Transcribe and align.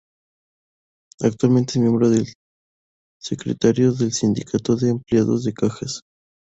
Actualmente 1.19 1.73
es 1.73 1.77
miembro 1.77 2.09
del 2.09 2.25
secretariado 3.21 3.93
del 3.93 4.11
Sindicato 4.11 4.75
de 4.75 4.89
Empleados 4.89 5.43
de 5.43 5.53
Cajas. 5.53 6.01